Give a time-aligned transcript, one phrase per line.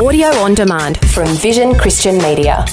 [0.00, 2.64] Audio on demand from Vision Christian Media.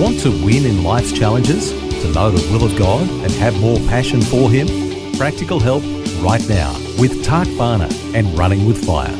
[0.00, 1.72] Want to win in life's challenges?
[1.72, 4.66] To know the will of God and have more passion for Him?
[5.18, 5.82] Practical help
[6.22, 9.14] right now with Tak Bhana and Running with Fire.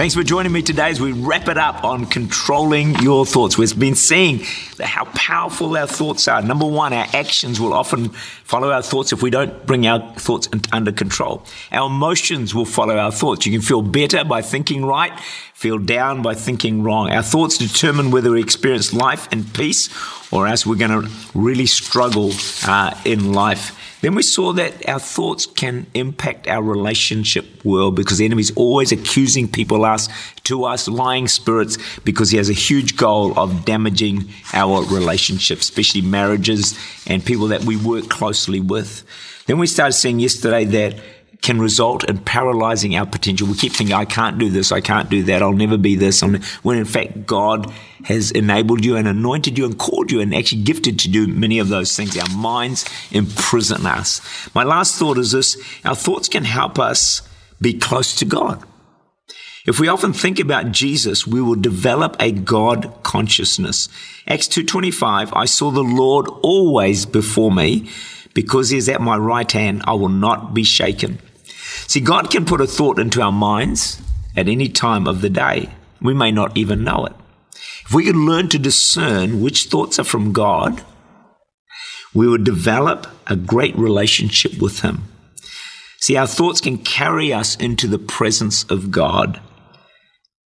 [0.00, 3.58] Thanks for joining me today as we wrap it up on controlling your thoughts.
[3.58, 4.40] We've been seeing
[4.80, 6.40] how powerful our thoughts are.
[6.40, 10.48] Number one, our actions will often follow our thoughts if we don't bring our thoughts
[10.72, 11.44] under control.
[11.70, 13.44] Our emotions will follow our thoughts.
[13.44, 15.12] You can feel better by thinking right,
[15.52, 17.10] feel down by thinking wrong.
[17.10, 19.90] Our thoughts determine whether we experience life in peace
[20.32, 22.30] or else we're going to really struggle
[22.66, 23.76] uh, in life.
[24.00, 28.92] Then we saw that our thoughts can impact our relationship world because the enemy's always
[28.92, 30.08] accusing people us
[30.44, 36.00] to us lying spirits because he has a huge goal of damaging our relationships, especially
[36.00, 39.04] marriages and people that we work closely with.
[39.46, 40.94] Then we started seeing yesterday that
[41.42, 43.46] can result in paralyzing our potential.
[43.46, 46.22] We keep thinking, I can't do this, I can't do that, I'll never be this.
[46.22, 47.72] When in fact, God
[48.04, 51.58] has enabled you and anointed you and called you and actually gifted to do many
[51.58, 52.16] of those things.
[52.16, 54.20] Our minds imprison us.
[54.54, 57.22] My last thought is this our thoughts can help us
[57.60, 58.62] be close to God.
[59.66, 63.88] If we often think about Jesus, we will develop a God consciousness.
[64.26, 67.88] Acts 2:25, I saw the Lord always before me,
[68.32, 71.18] because he is at my right hand, I will not be shaken.
[71.90, 74.00] See, God can put a thought into our minds
[74.36, 75.70] at any time of the day.
[76.00, 77.14] We may not even know it.
[77.84, 80.84] If we could learn to discern which thoughts are from God,
[82.14, 85.02] we would develop a great relationship with Him.
[85.98, 89.40] See, our thoughts can carry us into the presence of God.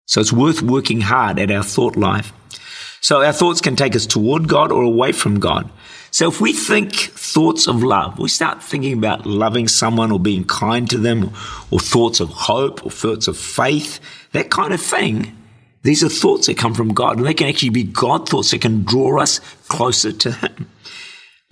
[0.07, 2.33] So it's worth working hard at our thought life.
[3.05, 5.71] So our thoughts can take us toward God or away from God.
[6.11, 10.45] So if we think thoughts of love, we start thinking about loving someone or being
[10.45, 11.25] kind to them,
[11.71, 14.01] or thoughts of hope or thoughts of faith,
[14.33, 15.37] that kind of thing.
[15.83, 18.63] These are thoughts that come from God, and they can actually be God thoughts that
[18.63, 19.39] can draw us
[19.69, 20.71] closer to Him.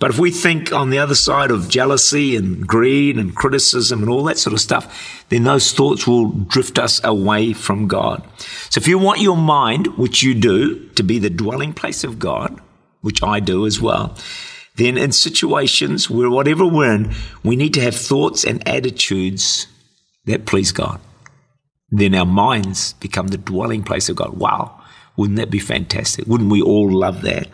[0.03, 4.09] But if we think on the other side of jealousy and greed and criticism and
[4.09, 8.21] all that sort of stuff, then those thoughts will drift us away from God.
[8.69, 12.19] So if you want your mind, which you do, to be the dwelling place of
[12.19, 12.59] God,
[12.99, 14.17] which I do as well,
[14.75, 19.67] then in situations where whatever we're in, we need to have thoughts and attitudes
[20.25, 20.99] that please God.
[21.91, 24.33] Then our minds become the dwelling place of God.
[24.33, 24.81] Wow,
[25.15, 26.27] wouldn't that be fantastic?
[26.27, 27.47] Wouldn't we all love that?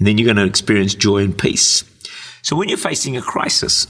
[0.00, 1.84] And then you're going to experience joy and peace.
[2.42, 3.86] So when you're facing a crisis,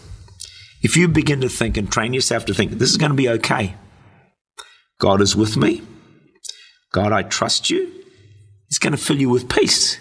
[0.82, 3.28] if you begin to think and train yourself to think, this is going to be
[3.28, 3.76] okay.
[4.98, 5.82] God is with me.
[6.92, 7.92] God, I trust you.
[8.68, 10.00] He's going to fill you with peace.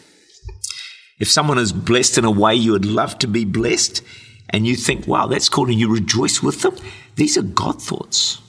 [1.20, 4.02] If someone is blessed in a way you would love to be blessed,
[4.50, 6.76] and you think, wow, that's cool, and you rejoice with them,
[7.18, 8.41] these are God thoughts.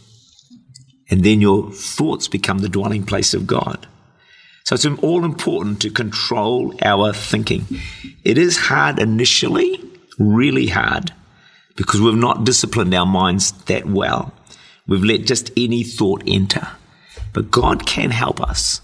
[1.10, 3.86] And then your thoughts become the dwelling place of God.
[4.70, 7.66] So it's all important to control our thinking.
[8.22, 9.82] It is hard initially,
[10.16, 11.12] really hard,
[11.74, 14.32] because we've not disciplined our minds that well.
[14.86, 16.68] We've let just any thought enter.
[17.32, 18.80] But God can help us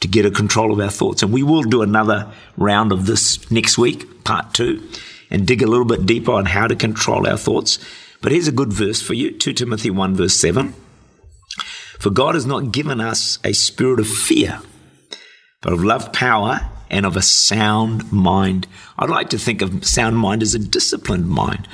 [0.00, 1.22] to get a control of our thoughts.
[1.22, 4.86] And we will do another round of this next week, part two,
[5.30, 7.78] and dig a little bit deeper on how to control our thoughts.
[8.20, 10.74] But here's a good verse for you 2 Timothy 1, verse 7.
[11.98, 14.60] For God has not given us a spirit of fear,
[15.62, 18.66] but of love, power, and of a sound mind.
[18.98, 21.68] I'd like to think of sound mind as a disciplined mind.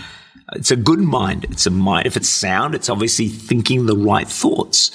[0.55, 1.45] It's a good mind.
[1.45, 2.07] It's a mind.
[2.07, 4.91] If it's sound, it's obviously thinking the right thoughts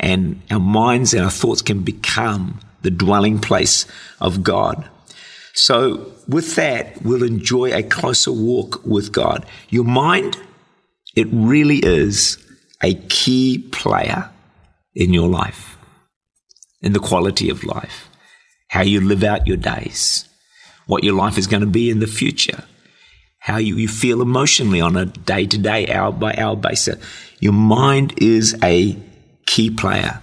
[0.00, 3.86] and our minds and our thoughts can become the dwelling place
[4.20, 4.88] of God.
[5.54, 9.46] So, with that, we'll enjoy a closer walk with God.
[9.68, 10.36] Your mind,
[11.14, 12.38] it really is
[12.82, 14.30] a key player
[14.94, 15.78] in your life,
[16.82, 18.08] in the quality of life,
[18.74, 20.28] how you live out your days,
[20.86, 22.64] what your life is going to be in the future,
[23.38, 27.00] how you, you feel emotionally on a day to day, hour by hour basis.
[27.38, 28.98] Your mind is a
[29.46, 30.20] key player.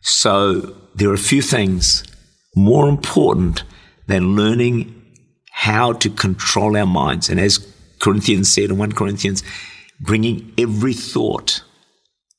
[0.00, 2.02] So there are a few things
[2.56, 3.62] more important
[4.08, 5.00] than learning
[5.52, 7.28] how to control our minds.
[7.28, 7.64] And as
[8.00, 9.44] Corinthians said in 1 Corinthians,
[10.00, 11.62] bringing every thought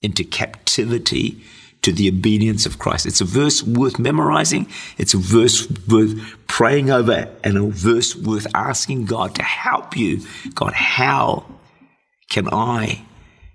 [0.02, 1.42] into captivity
[1.86, 3.06] to the obedience of Christ.
[3.06, 4.68] It's a verse worth memorizing.
[4.98, 10.26] It's a verse worth praying over and a verse worth asking God to help you.
[10.56, 11.46] God, how
[12.28, 13.06] can I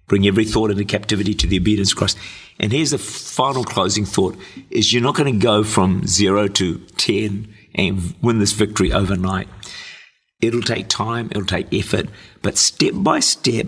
[0.06, 2.18] bring every thought into captivity to the obedience of Christ?
[2.60, 4.36] And here's the final closing thought
[4.70, 9.48] is you're not going to go from zero to 10 and win this victory overnight.
[10.40, 11.26] It'll take time.
[11.32, 12.08] It'll take effort,
[12.42, 13.66] but step by step,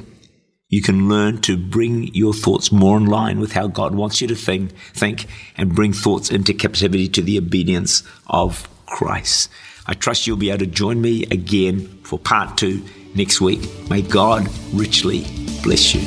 [0.72, 4.28] you can learn to bring your thoughts more in line with how God wants you
[4.28, 9.50] to think, think and bring thoughts into captivity to the obedience of Christ.
[9.86, 12.82] I trust you'll be able to join me again for part two
[13.14, 13.60] next week.
[13.90, 15.26] May God richly
[15.62, 16.00] bless you.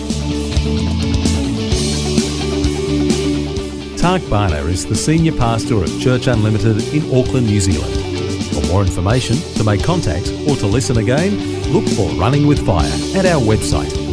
[4.00, 7.94] Tak Bhana is the Senior Pastor of Church Unlimited in Auckland, New Zealand.
[8.56, 11.38] For more information, to make contact, or to listen again,
[11.72, 14.05] look for Running with Fire at our website